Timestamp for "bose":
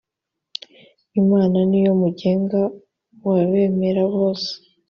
4.15-4.51